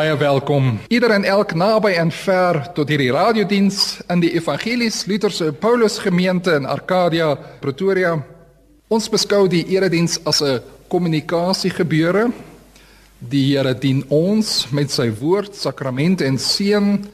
[0.00, 0.78] Baie welkom.
[0.88, 6.54] Ieder en elk naby en ver tot hierdie radiodiens in die Evangelies Lutherse Paulus Gemeente
[6.56, 8.14] in Arcadia, Pretoria.
[8.88, 12.30] Ons beskou die erediens as 'n kommunikasiegebeure.
[13.18, 17.04] Die Here dien ons met sy woord, sakramente en seën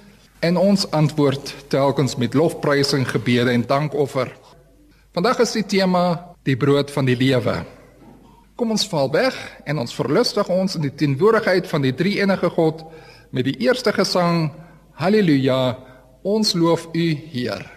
[0.40, 4.30] en ons antwoord telkens met lofprysing, gebede en dankoffer.
[5.12, 7.66] Vandag is die tema die brood van die lewe.
[8.56, 9.36] Kom ons val weg
[9.68, 12.86] en ons verlustig ons in die teenwoordigheid van die drie enige God
[13.36, 14.46] met die eerste gesang
[14.96, 15.76] Halleluja
[16.24, 17.75] ons loof U Heer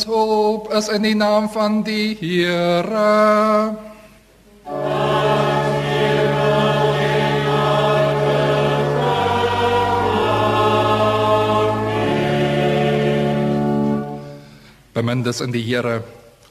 [0.00, 3.76] Ons hoop is in die naam van die Here.
[14.96, 16.00] Bemindes in die Here,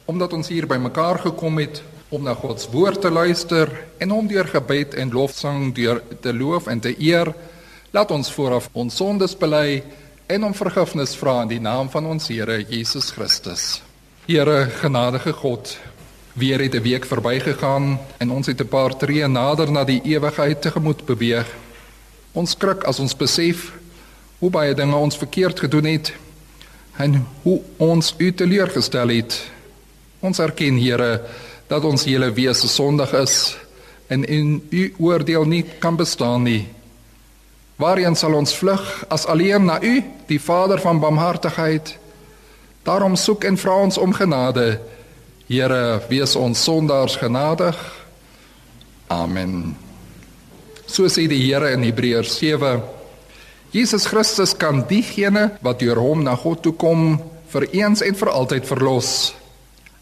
[0.05, 1.81] omdat ons hier bymekaar gekom het
[2.13, 6.35] om na God se woord te luister en om deur gebed en lofsang deur te
[6.37, 7.33] loof en te eer,
[7.97, 9.81] laat ons vooraf ons sondes bely
[10.29, 13.79] en om vergifnis vra in die naam van ons Here Jesus Christus.
[14.27, 15.71] Here genadige God,
[16.37, 20.61] weer het 'n week verbygegaan en ons het 'n paar tree nader na die ewigheid
[20.61, 21.47] tegemoet beweeg.
[22.31, 23.73] Ons skrik as ons besef
[24.39, 26.13] hoe baie dinge ons verkeerd gedoen het
[26.97, 29.49] en hoe ons U teleurgestel het.
[30.19, 31.21] Ons erken, Here,
[31.67, 33.57] dat ons hele wese sondig is
[34.07, 36.67] en in U oordeel nie kan bestaan nie.
[37.79, 41.93] Waarheen sal ons vlug as alleen na U, die Vader van barmhartigheid?
[42.83, 44.81] Daarom soek en vra ons om genade.
[45.47, 47.77] Here, wees ons sondaars genadig.
[49.07, 49.77] Amen.
[50.89, 52.81] So sê die Here in Hebreërs 7.
[53.71, 57.15] Jesus Christus kan diegene wat deur hom na God toe kom,
[57.49, 59.11] vir eens en vir altyd verlos.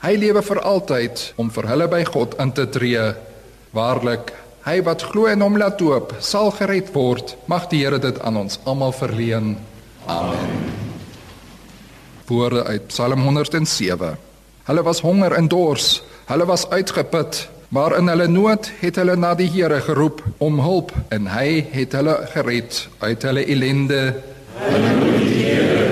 [0.01, 3.05] Hy lewe vir altyd om vir hulle by God in te tree.
[3.75, 4.33] Waarlik,
[4.67, 7.37] Hy wat glo en hom laat doop, sal gered word.
[7.47, 9.53] Mag die Here dit aan ons almal verleen.
[10.11, 10.65] Amen.
[12.27, 14.17] Woorde uit Psalm 107.
[14.67, 19.31] Hulle was honger en dors, hulle was uitgeput, maar in hulle nood het hulle na
[19.39, 24.01] die Here geroep om hulp en hy het hulle gered uit hulle ellende.
[24.67, 25.87] Hulle moet die Here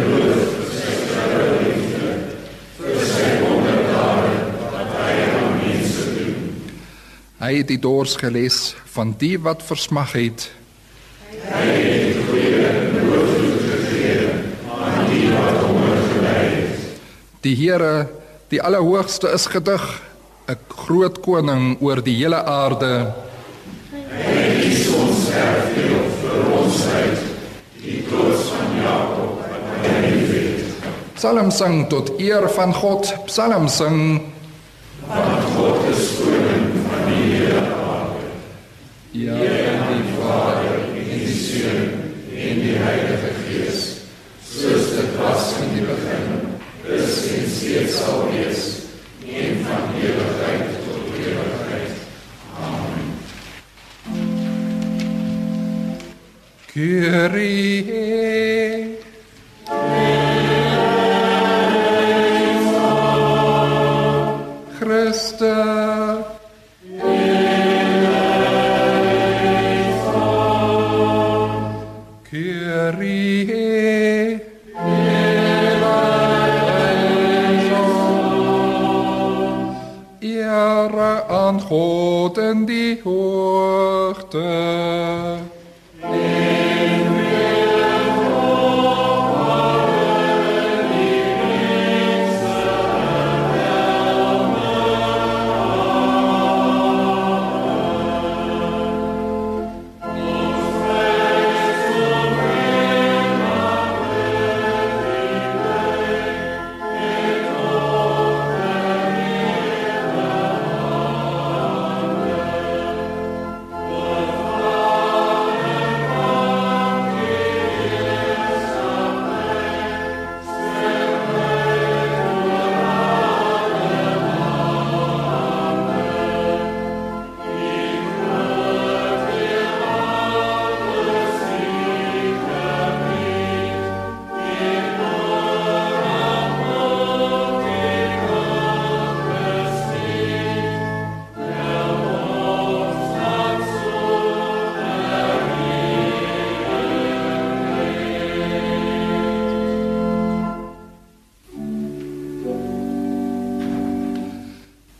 [7.45, 10.47] Hy het die dors geles van die wat versmag het.
[11.29, 14.31] Hy het die goeie nood gegee
[14.73, 16.87] aan die wat honger gely het.
[17.45, 17.91] Die Here,
[18.49, 19.83] die Allerhoogste is gedig,
[20.49, 23.13] 'n groot koning oor die hele aarde.
[23.93, 27.19] Hy kies ons erfdeel vir ons uit,
[27.81, 30.65] die troos van Jakob wat hy liefhet.
[31.13, 34.33] Psalm sing tot eer van God, Psalm sing
[35.05, 36.75] want God is koning
[39.17, 41.91] Ja, en die Vader, en die Seun,
[42.35, 43.79] en die Heilige Gees,
[44.43, 46.25] soos dit was in die begin,
[46.97, 48.65] is en steeds sal wees,
[49.23, 51.95] een van ewigheid tot ewigheid.
[52.59, 53.07] Amen.
[56.73, 58.64] Kyrie
[82.35, 84.43] God in die hoogte.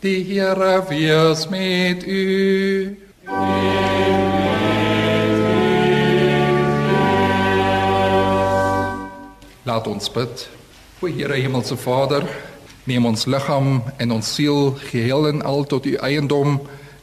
[0.06, 2.96] Die Here wees met u.
[9.62, 10.48] Laat ons bid.
[11.00, 12.22] O Here Hemelse Vader,
[12.84, 16.60] neem ons liggaam en ons siel geheel en al tot u eiendom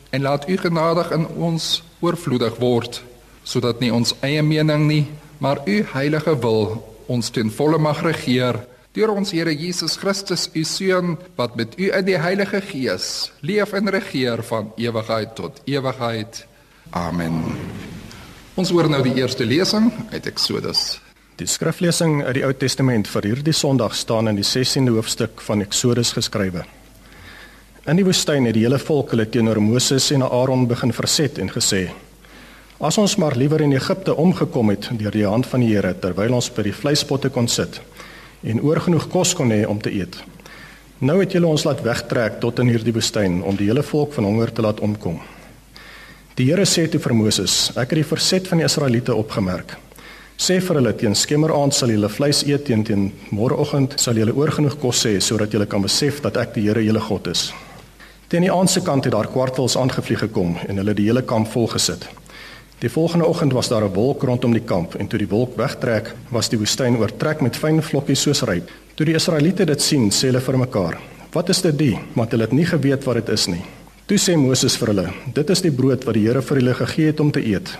[0.09, 3.03] en laat u genadig in ons oorvloedig word,
[3.43, 5.05] sodat nie ons eie mening nie,
[5.43, 6.77] maar u heilige wil
[7.11, 11.87] ons ten volle mag regeer Deur ons Here Jesus Christus, u seun, wat met u
[11.89, 16.43] in die Heilige Gees leef en regeer van ewigheid tot ewigheid.
[16.93, 17.39] Amen.
[18.53, 20.99] Ons hoor nou die eerste lesing uit Eksodus.
[21.41, 25.65] Die skriflesing uit die Ou Testament vir hierdie Sondag staan in die 16de hoofstuk van
[25.65, 26.61] Eksodus geskrywe.
[27.89, 31.49] In die woestyn het die hele volk hulle teenoor Moses en Aaron begin verset en
[31.49, 31.87] gesê:
[32.77, 36.37] As ons maar liewer in Egipte omgekom het deur die hand van die Here terwyl
[36.37, 37.81] ons by die vleispotte kon sit
[38.43, 40.17] en oorgenoeg kos kon hê om te eet.
[41.03, 44.27] Nou het julle ons laat wegtrek tot in hierdie woestyn om die hele volk van
[44.29, 45.17] honger te laat omkom.
[46.37, 49.75] Die Here sê toe vir Moses: Ek het die verset van die Israeliete opgemerk.
[50.37, 54.79] Sê vir hulle teen skemeraand sal julle vleis eet teen teen môreoggend sal julle oorgenoeg
[54.81, 57.51] kos hê sodat julle kan besef dat ek die Here julle God is.
[58.31, 61.67] Teen die aandse kant het daar kwartels aangevlieg gekom en hulle die hele kamp vol
[61.75, 62.07] gesit.
[62.83, 66.15] Die volgende oggend was daar 'n wolk rondom die kamp en toe die wolk wegtrek,
[66.29, 68.69] was die woestyn oortrek met fyn vlokkies soos ryp.
[68.93, 70.97] Toe die Israeliete dit sien, sê hulle vir mekaar:
[71.31, 73.61] "Wat is dit die?" Want hulle het nie geweet wat dit is nie.
[74.05, 77.05] Toe sê Moses vir hulle: "Dit is die brood wat die Here vir julle gegee
[77.05, 77.77] het om te eet.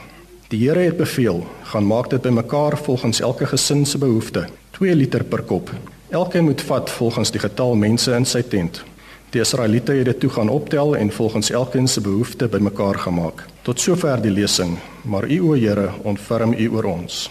[0.48, 5.24] Die Here het beveel: gaan maak dit bymekaar volgens elke gesin se behoefte, 2 liter
[5.24, 5.70] per kop.
[6.10, 8.84] Elkeen moet vat volgens die getal mense in sy tent."
[9.30, 13.53] Die Israeliete het dit toe gaan optel en volgens elkeen se behoefte bymekaar gemaak.
[13.64, 14.74] Tot sover die lesing,
[15.08, 17.30] maar U o Here, ontferm U oor ons.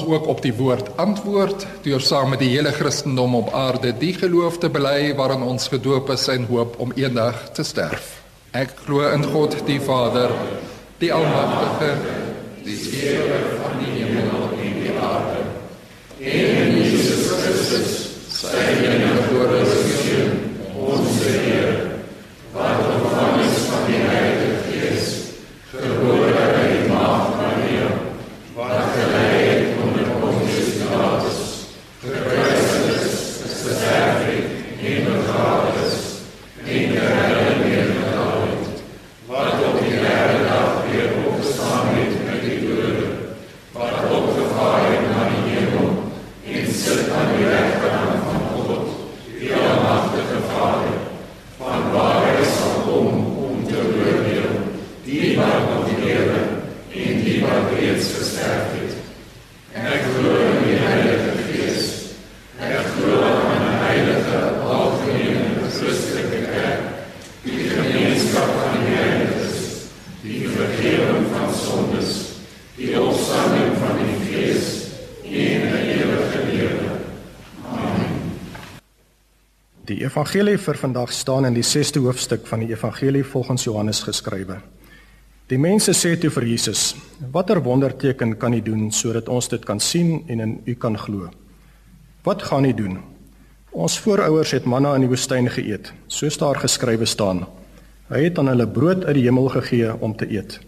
[0.00, 4.14] Ons ook op die woord antwoord deur saam met die hele Christendom op aarde die
[4.16, 8.20] geloof te bely waarin ons gedoop is en hoop om eendag te sterf.
[8.56, 10.32] Ek glo in God die Vader,
[10.98, 11.90] die Almagtige,
[12.64, 15.44] die Skepper van die hemel en die aarde.
[16.20, 17.92] En in Jesus Christus,
[18.40, 20.34] sy enige gebore seun,
[20.80, 21.76] ons Heer,
[22.56, 25.12] wat van is van die Heilige Gees,
[25.74, 27.92] gebore uit die maagd Maria,
[28.56, 29.40] wat gelei
[79.90, 84.58] Die evangelie vir vandag staan in die 6ste hoofstuk van die evangelie volgens Johannes geskrywe.
[85.48, 86.94] Die mense sê toe vir Jesus:
[87.32, 91.30] "Watter wonderteken kan U doen sodat ons dit kan sien en in U kan glo?"
[92.22, 92.98] "Wat gaan U doen?"
[93.72, 97.46] "Ons voorouers het manna in die woestyn geëet, soos daar geskrywe staan:
[98.08, 100.60] Hy het aan hulle brood uit die hemel gegee om te eet."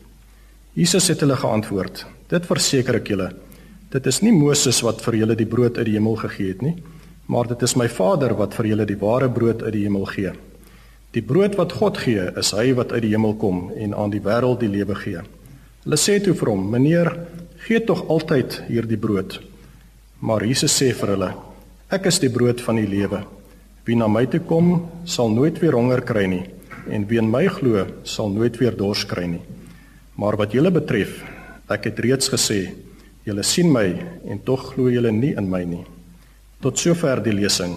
[0.73, 3.33] Jesus het hulle geantwoord: "Dit verseker ek julle,
[3.91, 6.77] dit is nie Moses wat vir julle die brood uit die hemel gegee het nie."
[7.33, 10.33] Maar dit is my Vader wat vir julle die ware brood uit die hemel gee.
[11.17, 14.21] Die brood wat God gee, is hy wat uit die hemel kom en aan die
[14.25, 15.23] wêreld die lewe gee.
[15.85, 17.11] Hulle sê toe vir hom: "Meneer,
[17.67, 19.41] gee tog altyd hierdie brood."
[20.21, 21.31] Maar Jesus sê vir hulle:
[21.91, 23.25] "Ek is die brood van die lewe.
[23.85, 26.45] Wie na my toe kom, sal nooit weer honger kry nie,
[26.89, 29.43] en wie in my glo, sal nooit weer dors kry nie.
[30.17, 31.25] Maar wat julle betref,
[31.69, 32.75] ek het reeds gesê,
[33.25, 33.99] julle sien my
[34.29, 35.92] en tog glo julle nie in my nie."
[36.63, 37.73] Tot sover die lesing.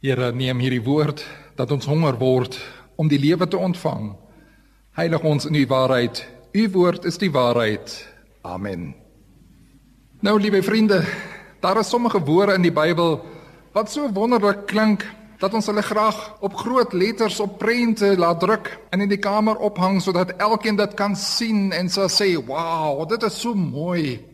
[0.00, 1.20] Here, neem hierdie woord
[1.58, 2.54] dat ons honger word
[2.96, 4.14] om die lewe te ontvang.
[4.96, 6.22] Heilig ons in u waarheid.
[6.56, 7.92] U woord is die waarheid.
[8.40, 8.94] Amen.
[10.24, 11.02] Nou, liewe vriende,
[11.60, 13.18] daar is sommige woorde in die Bybel
[13.76, 15.04] wat so wonderlik klink
[15.36, 19.60] dat ons hulle graag op groot letters op prente laat druk en in die kamer
[19.60, 24.24] ophang sodat elkeen dit kan sien en sê sê, "Wow, dit is so mooi."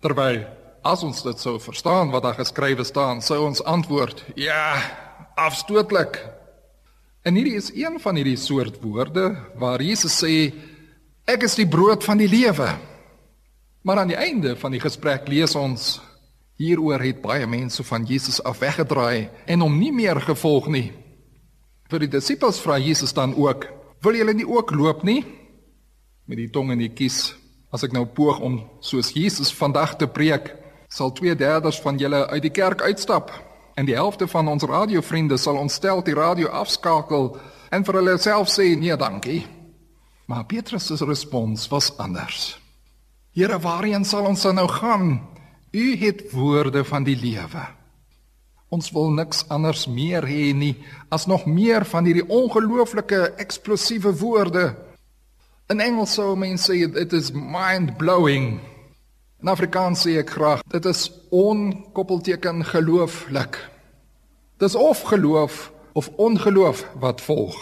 [0.00, 4.80] Terwyl as ons dit sou verstaan wat daar geskrywe staan, sou ons antwoord, "Ja,
[5.34, 6.24] afstootlik."
[7.22, 10.54] En hierdie is een van hierdie soort woorde waar Jesus sê,
[11.26, 12.78] "Ek is die brood van die lewe."
[13.82, 16.00] Maar aan die einde van die gesprek lees ons
[16.60, 20.90] Hieroor het baie mense van Jesus af weggedraai en hom nie meer gevolg nie.
[21.88, 23.64] Vir die disippels vra Jesus dan ook:
[24.04, 25.24] "Wil julle nie ook loop nie?"
[26.26, 27.34] Met die tong in die kies.
[27.72, 30.52] As ek nou poog om soos Jesus vandag te preek,
[30.90, 33.30] sal 2/3 van julle uit die kerk uitstap
[33.74, 37.36] en die helfte van ons radiovriende sal ontstel die radio afskakel
[37.70, 39.46] en vir hulle self sê: "Nee, dankie."
[40.26, 42.60] Maar Petrus se respons was anders.
[43.34, 45.26] Here, waarheen sal ons nou gaan?
[45.70, 47.66] U het woorde van die lewe.
[48.70, 50.76] Ons wil niks anders meer hê nie
[51.10, 54.76] as nog meer van hierdie ongelooflike eksplosiewe woorde.
[55.70, 58.60] In Engels sou mense sê it is mind blowing.
[59.40, 63.56] In Afrikaans sê ek graag dit is onkoppelteken gelooflik.
[64.60, 67.56] Dis of geloof of ongeloof wat volg.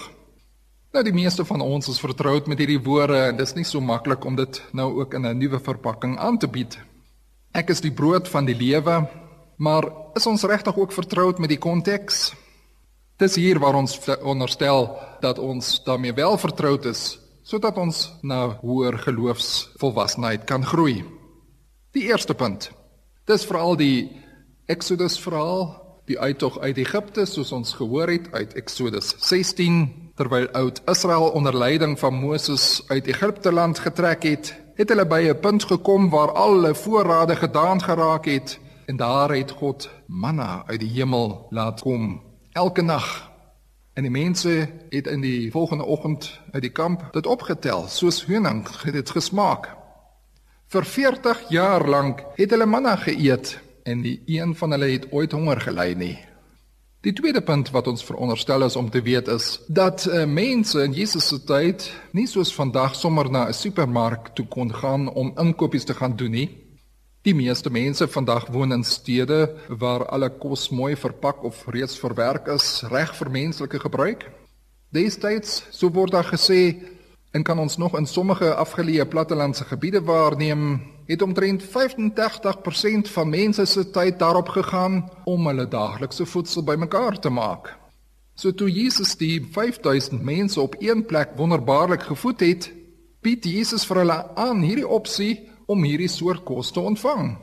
[0.91, 4.27] Nou die meeste van ons is vertroud met hierdie woorde en dis nie so maklik
[4.27, 6.79] om dit nou ook in 'n nuwe verpakking aan te bied.
[7.55, 9.07] Ek is die brood van die lewe,
[9.57, 12.35] maar is ons regtig ook vertroud met die konteks?
[13.19, 18.99] Dis hier waar ons onderstel dat ons daarmee wel vertroud is sodat ons na hoër
[18.99, 21.18] geloofsvolwassenheid kan groei.
[21.97, 22.71] Die eerste punt.
[23.25, 24.11] Dis veral die
[24.69, 25.63] Exodus verhaal,
[26.05, 31.57] die uittog uit Egipte soos ons gehoor het uit Exodus 16 terwyl oud Israel onder
[31.57, 36.33] leiding van Moses uit Egipte land getrek het het hulle by 'n punt gekom waar
[36.33, 41.81] al hulle voorrade gedaan geraak het en daar het God manna uit die hemel laat
[41.81, 42.23] kom
[42.53, 43.31] elke nag.
[43.95, 48.69] En die mense het in die volgende oggend uit die kamp dit opgetel soos honing
[48.83, 49.78] het dit gesmaak.
[50.69, 53.55] Vir 40 jaar lank het hulle manna geëet
[53.89, 56.17] en nie een van hulle het ooit honger gely nie.
[57.01, 60.93] Die tweede punt wat ons veronderstel is om te weet is dat uh, mense in
[60.93, 65.89] Jesus se tyd nie soos vandag sommer na 'n supermark toe kon gaan om inkopies
[65.89, 66.49] te gaan doen nie.
[67.25, 72.47] Die meeste mense vandag woon in stede waar alle kos mooi verpak of reeds verwerk
[72.47, 74.29] is reg vir menslike gebruik.
[74.93, 76.77] Destyds, so word daar gesê,
[77.31, 83.65] en kan ons nog in sommige afgeleë plattelandse gebiede waarneem, het omtrent 85% van mense
[83.67, 87.77] se tyd daarop gegaan om hulle daaglikse voedsel bymekaar te maak.
[88.35, 92.73] So toe Jesus die 5000 mense op een plek wonderbaarlik gevoed het,
[93.21, 97.37] bied Jesus vir hulle aan hierdie opsie om hierdie soort kos te ontvang.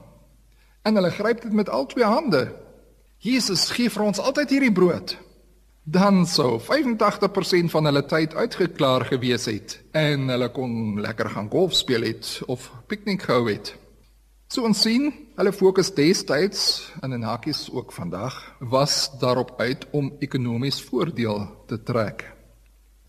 [0.82, 2.48] En hulle gryp dit met al twee hande.
[3.18, 5.18] Jesus gee vir ons altyd hierdie brood
[5.86, 11.76] dan sou 85% van hulle tyd uitgeklaar gewees het en hulle kon lekker gaan golf
[11.78, 13.76] speel het of piknik gehou het.
[14.50, 20.14] So ons sien, hulle fokus destyds en in hakies ook vandag was daarop uit om
[20.20, 22.26] ekonomies voordeel te trek.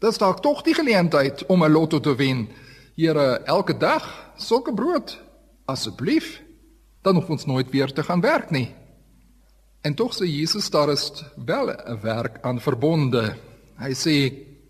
[0.01, 2.49] Dis dalk tog die geleentheid om 'n lotto te wen.
[2.97, 5.21] Here, elke dag sulke brood
[5.65, 6.43] asseblief,
[7.03, 8.75] dan hoef ons nooit weer te gaan werk nie.
[9.83, 13.37] En tog sê Jesus daar is wel 'n werk aan verbonde.
[13.79, 14.17] Hy sê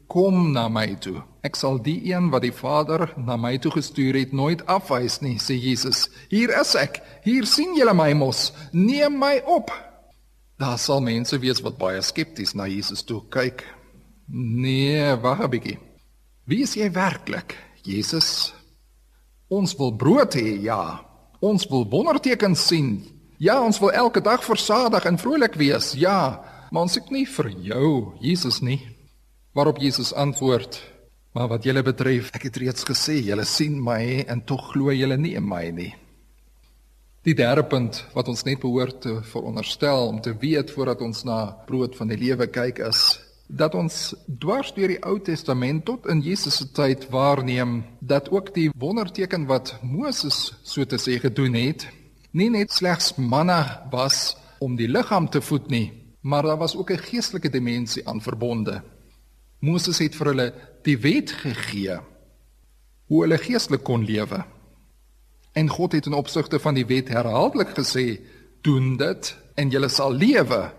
[0.07, 1.23] kom na my toe.
[1.43, 5.37] Ek sal die een wat die Vader na my toe gestuur het nooit afwys nie,
[5.39, 6.09] sê Jesus.
[6.29, 7.03] Hier is ek.
[7.25, 8.53] Hier sien julle my mos.
[8.73, 9.71] Neem my op.
[10.59, 13.65] Daar sal mense wees wat baie skepties na Jesus toe kyk.
[14.29, 15.79] Nee, wag 'n bietjie.
[16.47, 17.57] Wie is jy werklik?
[17.83, 18.55] Jesus.
[19.49, 21.01] Ons wil brood hê, ja.
[21.41, 23.16] Ons wil wondertekens sien.
[23.39, 25.93] Ja, ons wil elke dag versadig en vrolik wees.
[25.93, 27.91] Ja, maar ons ek nie vir jou,
[28.25, 28.81] Jesus nie.
[29.53, 30.81] Waarop Jesus antwoord:
[31.33, 35.17] "Maar wat julle betref, ek het reeds gesê, julle sien my en tog glo julle
[35.17, 35.95] nie in my nie."
[37.23, 41.57] Die derde punt wat ons net behoort te veronderstel om te weet voordat ons na
[41.67, 46.21] brood van die lewe kyk is dat ons dwars deur die Ou Testament tot in
[46.21, 51.87] Jesus se tyd waarneem dat ook die wonderteken wat Moses so te sê gedoen het
[52.37, 56.91] nie net slegs manna was om die liggaam te voed nie, maar daar was ook
[56.91, 58.83] 'n geestelike dimensie aan verbonde.
[59.61, 61.99] Moses het vir hulle die wet gegee
[63.07, 64.45] hoe hulle geestelik kon lewe.
[65.53, 68.21] En God het in opsigte van die wet herhaaldelik gesê:
[68.63, 70.73] "Doen dit en jy sal lewe."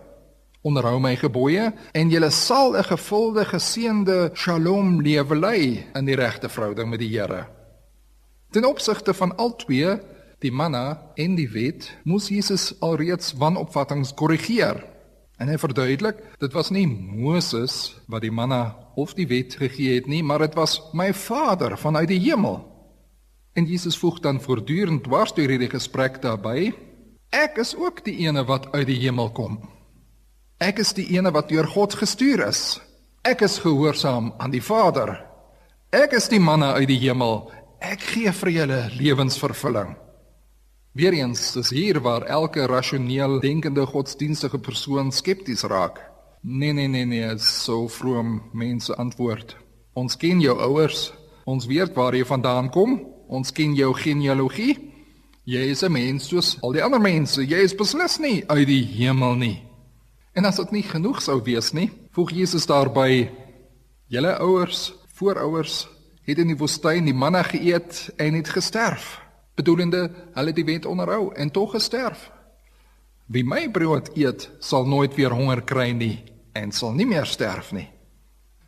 [0.62, 6.50] onderhou my gebooie en julle sal 'n gevulde geseënde shalom lewe lei in die regte
[6.50, 7.48] verhouding met die Here.
[8.52, 10.00] Ten opsigte van al twee,
[10.44, 14.84] die manna en die wet, moes Jesus alreeds wanopvattinge korrigeer.
[15.38, 20.10] En hy verduidelik, dit was nie Moses wat die manna of die wet gegee het
[20.10, 22.64] nie, maar dit was my Vader vanuit die hemel.
[23.58, 26.72] En Jesus voeg dan voortdurend dwars deur hierdie gesprek daarbey,
[27.34, 29.60] ek is ook die ene wat uit die hemel kom.
[30.62, 32.80] Ek is die ene wat deur God gestuur is.
[33.26, 35.20] Ek is gehoorsaam aan die Vader.
[35.94, 37.46] Ek is die manna uit die hemel.
[37.82, 39.94] Ek gee vir julle lewensvervulling.
[40.98, 46.00] Weereens is hier waar elke rasioneel denkende godsdienstige persoon skepties raak.
[46.42, 49.54] Nee nee nee nee, so vroom mense antwoord.
[49.94, 51.12] Ons ken jou ouers.
[51.46, 52.96] Ons weet waar jy vandaan kom.
[53.30, 54.74] Ons ken jou genealogie.
[55.46, 57.46] Jy is 'n mens soos al die ander mense.
[57.46, 59.62] Jy is beslis nie uit die hemel nie.
[60.34, 63.30] En as dit nie genoeg sou wees nie, voeg Jesus daarby:
[64.08, 65.88] Julle ouers, voorouers
[66.26, 69.27] het in die woestyn die manna geëet en het gesterf,
[69.58, 70.06] bedoelende
[70.38, 72.30] hulle die wet onderhou en tog gesterf.
[73.28, 76.24] Wie my brood eet, sal nooit weer honger kry nie
[76.56, 77.90] en sal nie meer sterf nie.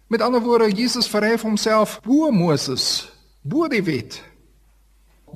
[0.10, 3.08] Met ander woorde, Jesus verhef homself bo Moses,
[3.42, 4.20] bo die wet.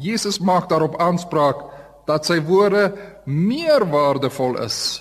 [0.01, 1.63] Jesus maak daarop aanspraak
[2.09, 2.89] dat sy woorde
[3.29, 4.99] meer waardevol is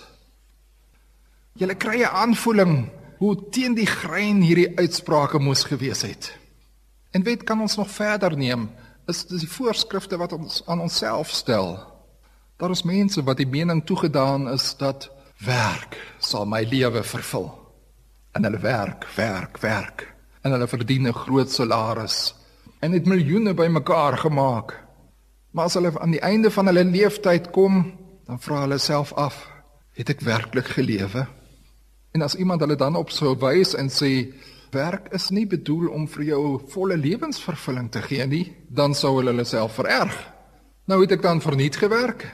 [1.61, 2.89] Julle kry 'n aanvoeling
[3.19, 6.33] hoe teen die grein hierdie uitsprake moes gewees het.
[7.11, 8.71] En weet kan ons nog verder neem
[9.07, 11.75] is dis die voorskrifte wat ons aan onsself stel.
[12.57, 15.11] Daar is mense wat die mening toegedaan is dat
[15.43, 17.51] werk sal my lewe vervul.
[18.33, 20.07] En hulle werk, werk, werk
[20.43, 22.35] en hulle verdien 'n groot salaris
[22.81, 24.83] en het miljoene bymekaar gemaak.
[25.51, 29.49] Maar as hulle aan die einde van hulle lewenstyd kom, dan vra hulle self af:
[29.93, 31.27] Het ek werklik gelewe?
[32.13, 34.33] En as iemand hulle dan op sou wys en sê
[34.73, 39.33] werk is nie bedoel om vir jou volle lewensvervulling te gee nie, dan sou hulle
[39.35, 40.15] hulle self vererg.
[40.89, 42.25] Nou het ek dan verniet gewerk.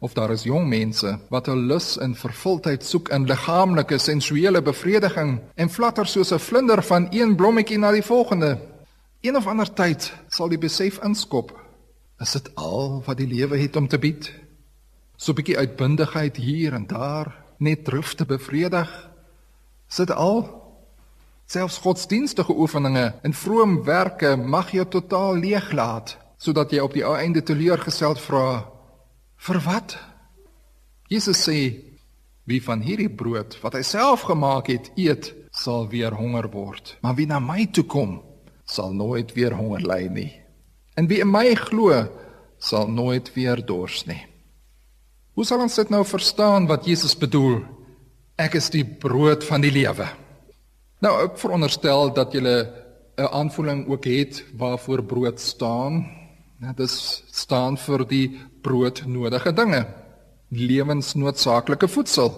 [0.00, 5.38] Of daar is jong mense wat hul lus en vervuldheid soek in liggaamlike sensuele bevrediging
[5.56, 8.58] en flatter soos 'n vlinder van een blommetjie na die volgende.
[9.20, 11.52] Een of ander tyd sal die besef inskop.
[12.20, 14.32] Is dit al wat die lewe het om te bied?
[15.16, 19.10] So 'n bietjie uitbundigheid hier en daar, net drifte bevredig.
[19.88, 20.57] Sit al
[21.48, 27.42] selfs godsdienstige oefeninge en vroom werke mag jou totaal leeglaat sodat jy op die einde
[27.42, 28.68] teleurgesteld vra
[29.48, 29.96] vir wat?
[31.08, 31.58] Jesus sê
[32.48, 37.16] wie van hierdie brood wat hy self gemaak het eet sal weer honger word maar
[37.18, 38.18] wie na my toe kom
[38.68, 40.32] sal nooit weer honger ly nie
[41.00, 42.04] en wie in my glo
[42.58, 44.28] sal nooit weer dors nie
[45.38, 47.60] Hoe sal ons dit nou verstaan wat Jesus bedoel?
[48.42, 50.08] Ek is die brood van die lewe.
[50.98, 56.06] Nou ek veronderstel dat jy 'n aanvoeling ook het waarvoor brood staan.
[56.58, 59.86] Dit is staan vir die broodnodige dinge,
[60.48, 62.30] lewensnoodsaaklike voedsel.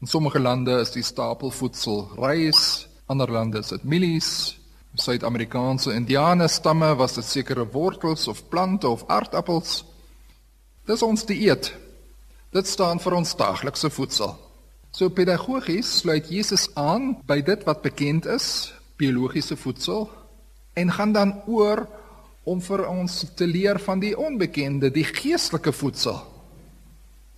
[0.00, 4.58] In sommige lande is die stapelvoedsel rys, ander lande is dit mielies.
[4.94, 9.84] Suid-Amerikaanse Indiane stamme was dit sekere wortels of plante of aardappels.
[10.84, 11.74] Dis ons dieet.
[12.50, 14.47] Dit staan vir ons daaglikse voedsel.
[14.98, 20.08] So pedagogies sluit Jesus aan by dit wat bekend is, biologiese voedsel,
[20.74, 21.84] en gaan dan oor
[22.42, 26.18] om vir ons te leer van die onbekende, die geestelike voedsel.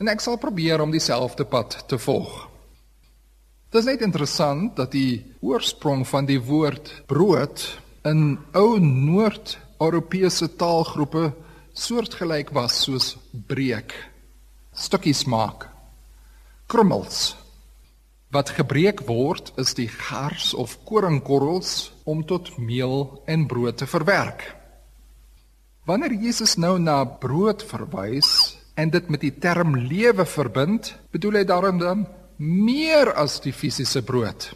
[0.00, 2.32] En ek sal probeer om dieselfde pad te volg.
[3.68, 7.66] Dit is net interessant dat die oorsprong van die woord brood
[8.08, 11.26] in ou Noord-Europese taalgroepe
[11.76, 13.12] soortgelyk was soos
[13.52, 13.92] breek,
[14.72, 15.68] stukkies maak,
[16.64, 17.36] krummels.
[18.30, 24.44] Wat gebreek word is die gars of koringkorrels om tot meel en brood te verwerk.
[25.82, 31.44] Wanneer Jesus nou na brood verwys en dit met die term lewe verbind, bedoel hy
[31.48, 32.06] daarom dan
[32.38, 34.52] meer as die fisiese brood.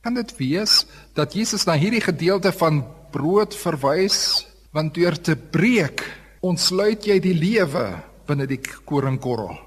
[0.00, 2.80] Kan dit wees dat Jesus na hierdie gedeelte van
[3.12, 6.00] brood verwys want deur te breek
[6.40, 7.90] ontsluit jy die lewe
[8.24, 9.65] binne die koringkorrel.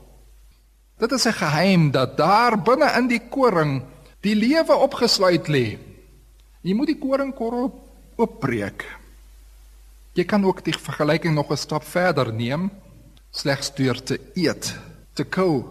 [1.00, 3.84] Dit is 'n geheim dat daar binne in die koring
[4.20, 5.78] die lewe opgesluit lê.
[6.62, 7.72] Jy moet die koringkorrel
[8.16, 8.84] oopbreek.
[10.14, 12.72] Jy kan ook die vergelyking nog 'n stap verder neem,
[13.32, 14.76] slegs deur te eet,
[15.14, 15.64] te kou,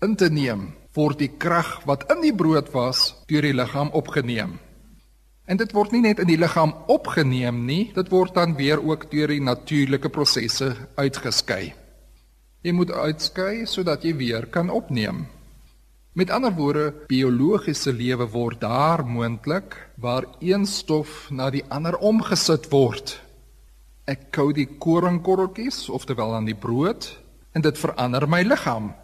[0.00, 4.58] in te neem, word die krag wat in die brood was deur die liggaam opgeneem.
[5.44, 9.10] En dit word nie net in die liggaam opgeneem nie, dit word dan weer ook
[9.10, 11.74] deur die natuurlike prosesse uitgeskei.
[12.64, 15.26] Jy moet uitskei sodat jy weer kan opneem.
[16.16, 22.70] Met ander woorde, biologiese lewe word daar moontlik waar een stof na die ander omgesit
[22.72, 23.18] word.
[24.08, 27.10] Ek kou die koringkorreltjies, oftewel aan die brood,
[27.52, 28.94] en dit verander my liggaam.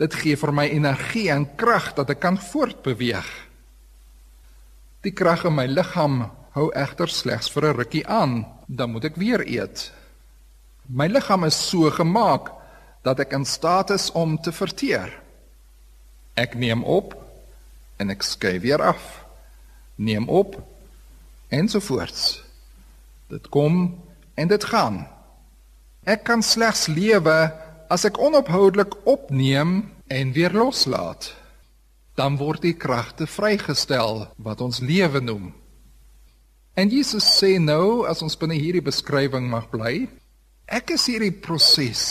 [0.00, 3.28] Dit gee vir my energie en krag dat ek kan voortbeweeg.
[5.04, 9.20] Die krag in my liggaam hou egter slegs vir 'n rukkie aan, dan moet ek
[9.20, 9.92] weer eet.
[10.88, 12.55] My liggaam is so gemaak
[13.06, 15.12] dat ek in staat is om te verteer.
[16.34, 17.14] Ek neem op
[18.02, 19.02] en ek skei weer af.
[19.94, 20.58] Neem op
[21.54, 22.42] ensovoorts.
[23.30, 23.94] Dit kom
[24.34, 25.04] en dit gaan.
[26.02, 27.36] Ek kan slegs lewe
[27.90, 29.78] as ek onophoudelik opneem
[30.10, 31.30] en weer loslaat.
[32.18, 35.52] Dan word die kragte vrygestel wat ons lewe noem.
[36.76, 40.08] En Jesus sê nou as ons binne hierdie beskrywing mag bly,
[40.66, 42.02] ek is hierdie proses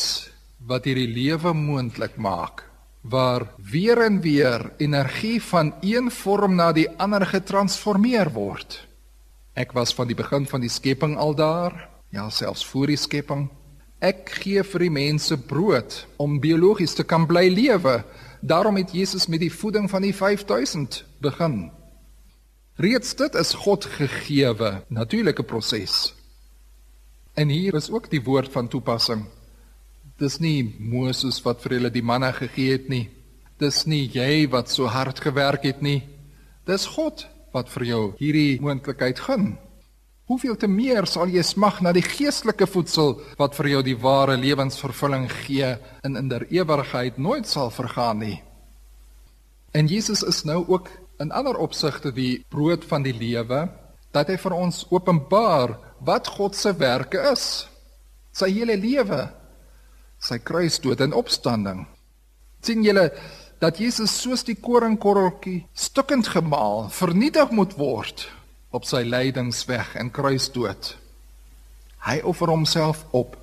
[0.65, 2.65] wat hierdie lewe moontlik maak
[3.05, 8.79] waar weer en weer energie van een vorm na die ander getransformeer word.
[9.53, 11.75] Ek was van die begin van die skepping al daar,
[12.09, 13.45] ja selfs voor die skepping.
[14.01, 18.01] Ek gee vir die mense brood om biologies te kan bly lewe.
[18.41, 21.69] Daarom het Jesus met die voeding van die 5000 begin.
[22.81, 26.13] Reeds dit is God gegeewe natuurlike proses.
[27.37, 29.27] En hier is ook die woord van toepassing.
[30.15, 33.09] Dis nie Moses wat vir hulle die manna gegee het nie.
[33.59, 36.03] Dis nie jy wat so hard gewerk het nie.
[36.67, 37.25] Dis God
[37.55, 39.53] wat vir jou hierdie moontlikheid gun.
[40.31, 44.39] Hoeveel te meer sal jy smag na die geestelike voedsel wat vir jou die ware
[44.39, 45.75] lewensvervulling gee
[46.07, 48.39] en in der ewigheid nooit sal vergaan nie.
[49.75, 53.65] En Jesus is nou ook in ander opsigte die brood van die lewe
[54.15, 55.75] dat hy vir ons openbaar
[56.07, 57.67] wat God se werke is.
[58.35, 59.27] Sy hele lewe,
[60.19, 61.85] sy kruisdood en opstanding.
[62.65, 63.11] sien julle
[63.61, 68.27] dat Jesus soos die koringkorreltjie stukkend gemaal, vernietig moet word
[68.75, 70.95] op sy lydingsweg en kruisdood.
[72.05, 73.37] Hy offer homself op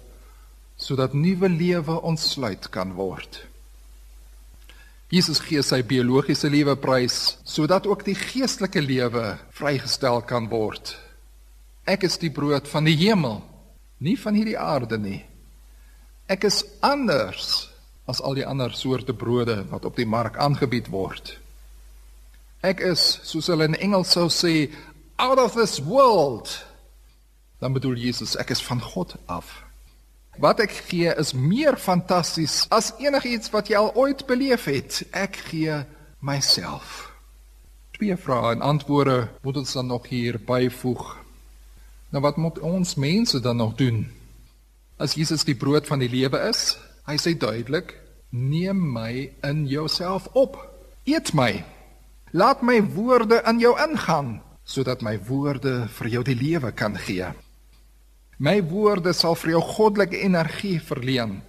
[0.76, 3.44] sodat nuwe lewe ontsluit kan word.
[5.12, 10.94] Jesus gee sy biologiese lewe prys sodat ook die geestelike lewe vrygestel kan word.
[11.84, 13.42] Ek is die brood van die hemel,
[13.98, 15.20] nie van hierdie aarde nie.
[16.30, 17.70] Ek is anders
[18.06, 21.36] as al die ander soorte brode wat op die mark aangebied word.
[22.62, 24.70] Ek is, soos hulle in Engels sou sê,
[25.18, 26.50] out of this world.
[27.58, 29.62] Dan bedoel Jesus, ek is van God af.
[30.40, 35.02] Wat ek gee is meer fantasties as enigiets wat jy al ooit beleef het.
[35.12, 35.82] Ek gee
[36.24, 37.10] myself.
[37.98, 41.04] Twee vrae en antwoorde moet ons dan nog hier byvoeg.
[42.12, 44.06] Nou wat moet ons mense dan nog doen?
[45.02, 46.76] As Jesus die brood van die lewe is,
[47.10, 47.96] hy sê duidelik,
[48.30, 50.54] neem my in jouself op.
[51.10, 51.64] Eet my.
[52.30, 57.26] Laat my woorde in jou ingaan sodat my woorde vir jou die lewe kan gee.
[58.38, 61.40] My woorde sal vir jou goddelike energie verleen.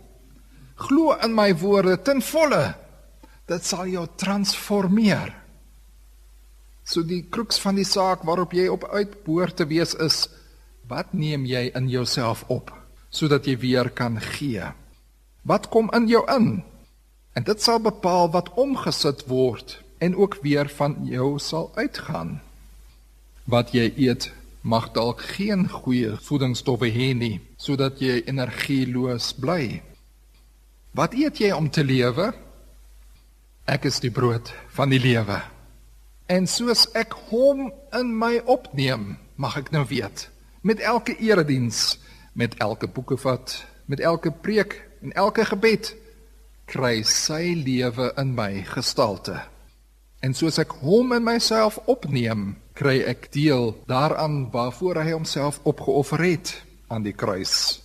[0.90, 2.74] Glo in my woorde ten volle.
[3.46, 5.30] Dit sal jou transformeer.
[6.84, 10.26] So die kruks van die saak waarop jy op uitboor te wees is,
[10.90, 12.74] wat neem jy in jouself op
[13.14, 14.74] sodat jy weer kan gee?
[15.46, 16.64] Wat kom in jou in?
[17.38, 22.42] En dit sal bepaal wat omgesit word en ook weer van jou sal uitgaan.
[23.46, 24.32] Wat jy eet
[24.64, 29.82] mag dalk geen goeie voedingsstowwe hê nie sodat jy energieloos bly.
[30.96, 32.32] Wat eet jy om te lewe?
[33.66, 35.40] Ek is die brood van die lewe.
[36.28, 40.28] En soos ek hom in my opneem, mag ek nou weet,
[40.64, 41.98] met elke erediens,
[42.34, 45.94] met elke boekevat, met elke preek en elke gebed
[46.66, 49.36] kry sy lewe in my gestalte.
[50.24, 56.24] En soos ek hom in myself opneem, kry ek deel daaraan waarvoor hy homself opgeoffer
[56.24, 56.54] het
[56.88, 57.84] aan die kruis.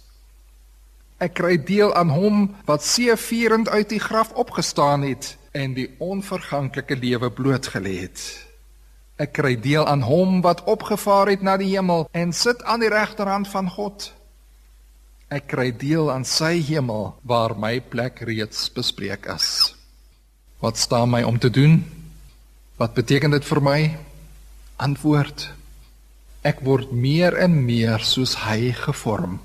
[1.19, 6.95] Ek kry deel aan hom wat seëvierend uit die graf opgestaan het en die onverganklike
[6.97, 8.23] lewe blootgelê het.
[9.19, 12.93] Ek kry deel aan hom wat opgevaar het na die hemel en sit aan die
[12.93, 14.13] regterhand van God.
[15.29, 19.75] Ek kry deel aan sy hemel waar my plek reeds bespreek is.
[20.65, 21.83] Wat staan my om te doen?
[22.81, 23.81] Wat beteken dit vir my?
[24.81, 25.51] Antwoord:
[26.49, 29.37] Ek word meer en meer soos hy gevorm.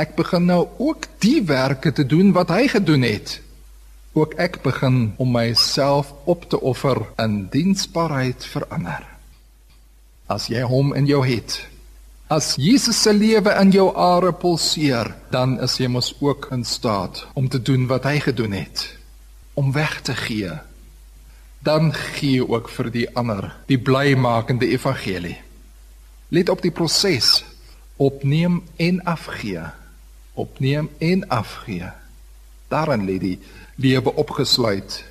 [0.00, 3.42] Ek begin nou ook die werke te doen wat hy gedoen het.
[4.16, 9.04] Ook ek begin om myself op te offer in diensbaarheid vir ander.
[10.32, 11.60] As jy hom in jou het,
[12.28, 17.26] as Jesus se lewe in jou are pulseer, dan is jy mos ook in staat
[17.34, 18.96] om te doen wat hy gedoen het,
[19.54, 20.52] om weg te gee
[21.64, 25.38] dan gee jy ook vir die ander die blymakende evangelie.
[26.28, 27.44] Let op die proses.
[27.96, 29.62] Opneem en afgee.
[30.34, 31.88] Opneem en afgee.
[32.68, 33.38] Daarin lê die
[33.80, 35.04] lewe opgesluit.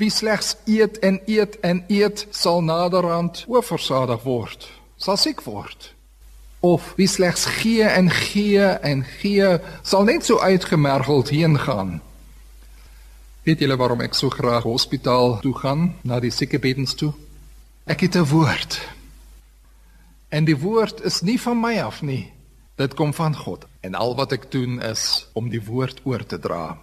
[0.00, 5.95] Wie slegs eet en eet en eet sal naderhand oorversadig word, sal siek word.
[6.66, 12.00] Of wie slegs gee en gee en gee sal net so uitgemergeld heen gaan.
[13.46, 17.12] Weet julle waarom ek so graag hospitaal toe gaan, na die siekebeddens toe?
[17.86, 18.80] Ek het 'n woord.
[20.28, 22.32] En die woord is nie van my af nie.
[22.74, 23.66] Dit kom van God.
[23.80, 26.78] En al wat ek doen is om die woord oor te dra.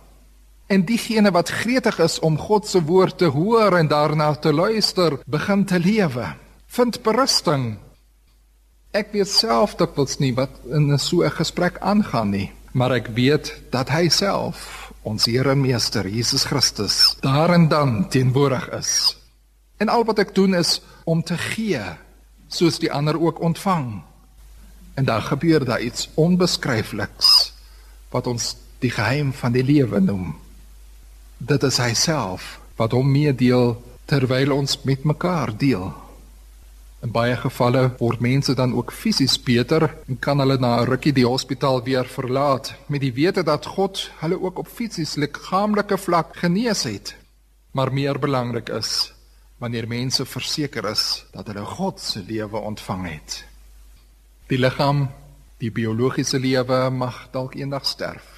[0.67, 5.19] En diegene wat gretig is om God se woord te hoor en daarna te luister,
[5.25, 6.35] begin te lewe.
[6.67, 7.82] Vind berusting.
[8.93, 13.53] Ek weet self dikwels nie wat in so 'n gesprek aangaan nie, maar ek weet
[13.71, 19.17] dat hy self, ons Here en Meester Jesus Christus, daar en dan teenwoordig is.
[19.77, 21.81] En al wat ek doen is om te gee,
[22.47, 24.03] soos die ander ook ontvang.
[24.95, 27.53] En dan gebeur daar iets onbeskryfliks
[28.11, 30.35] wat ons die geheim van die lewe noem
[31.43, 33.75] dit is hy self wat hom meedeel
[34.07, 35.91] terwyl ons met mekaar deel.
[37.03, 41.11] In baie gevalle word mense dan ook fisies beter en kan hulle na 'n rukkie
[41.11, 46.37] die hospitaal weer verlaat met die wete dat God hulle ook op fisies liggaamlike vlak
[46.37, 47.15] genees het.
[47.71, 49.13] Maar meer belangrik is
[49.57, 53.45] wanneer mense verseker is dat hulle God se lewe ontvang het.
[54.47, 55.09] Die liggaam,
[55.57, 58.32] die biologiese lewe mag dalk eendag sterf.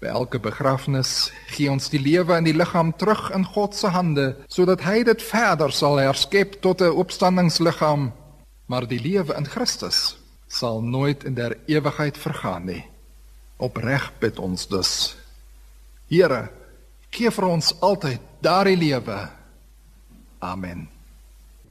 [0.00, 4.30] By elke begrafnis gee ons die lewe in die liggaam terug in God se hande
[4.48, 8.12] sodat hy dit verder sal herskep tot 'n opstandingsliggaam.
[8.66, 10.16] Maar die lewe in Christus
[10.48, 12.84] sal nooit in der ewigheid vergaan nie.
[13.58, 15.16] Opreg bid ons dus.
[16.08, 16.48] Here,
[17.10, 19.28] gee vir ons altyd daardie lewe.
[20.38, 20.88] Amen.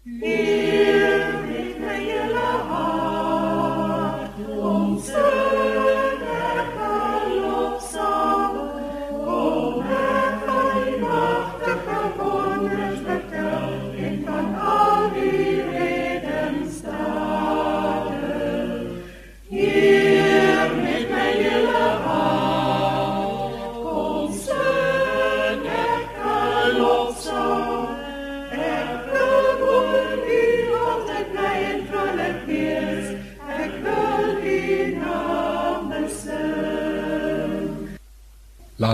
[0.04, 5.10] Heer, met my hele hart, ons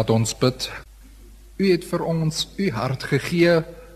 [0.05, 0.65] Laat ons bid.
[1.57, 3.53] U het vir ons u hart gegee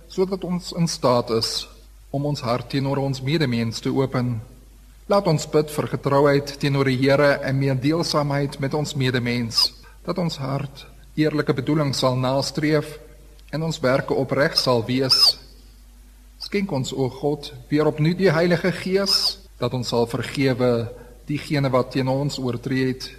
[0.10, 1.68] sodat ons in staat is
[2.10, 4.32] om ons hart teenoor ons medemens te open.
[5.06, 9.62] Laat ons bid vir getrouheid teenoor die Here en meedeelsaamheid met ons medemens,
[10.02, 12.96] dat ons hart eerlike bedoelings sal nastreef
[13.54, 15.38] en ons werke opreg sal wees.
[16.42, 20.90] Skenk ons o God weer opnuut die Heilige Gees dat ons sal vergewe
[21.30, 23.12] diegene wat teen ons oortree het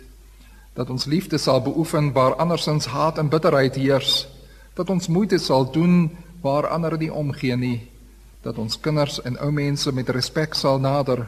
[0.81, 4.25] dat ons liefde sal beoefen waar andersins haat en bitterheid heers,
[4.75, 6.09] dat ons moeite sal doen
[6.41, 7.81] waar ander nie omgee nie,
[8.41, 11.27] dat ons kinders en ou mense met respek sal nader,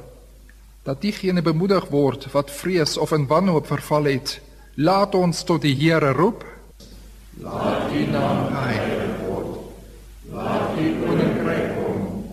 [0.88, 4.38] dat diegene bemoedig word wat vrees of in wanhoop verval het,
[4.80, 6.48] laat ons tot die Here roep.
[7.44, 9.52] Laat U naam geheilig word.
[10.32, 12.24] Laat U koninkryk kom.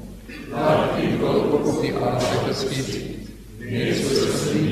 [0.55, 2.95] Laat U wil op die aarde geskied,
[3.59, 4.68] net soos in die hemel.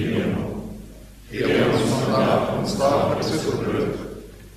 [2.17, 3.97] Vandag ons daglikse brood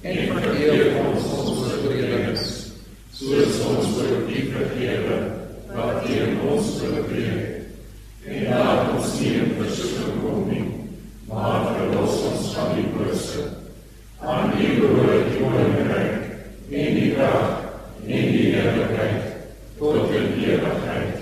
[0.00, 2.46] en vergeef ons ons oortredings,
[3.12, 5.18] soos ons vergeef vergewe
[5.74, 7.36] wat teen ons oortree.
[8.30, 10.64] En laat ons nie in versoeking kom nie,
[11.28, 13.46] maar verlos ons van die bose.
[14.20, 17.56] Aan U behoort die koninkryk en die krag
[18.06, 19.34] en die heerlikheid
[19.80, 21.19] tot in ewigheid.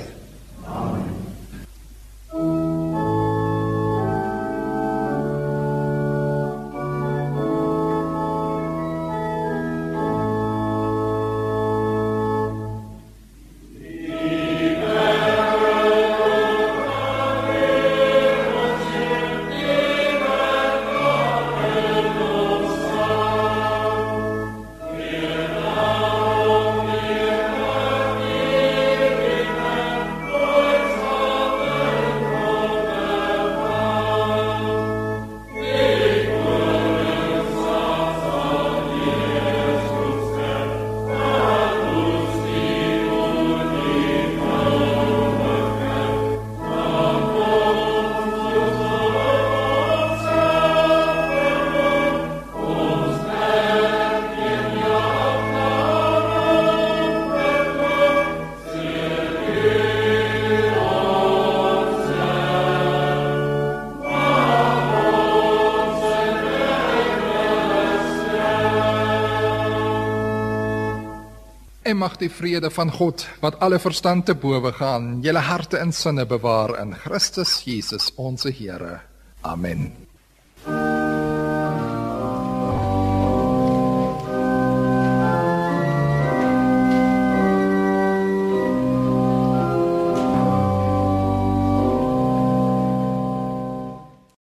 [72.09, 76.25] Mag die vrede van God wat alle verstand te bowe gaan, julle harte en sinne
[76.25, 79.01] bewaar in Christus Jesus ons Here.
[79.45, 79.98] Amen.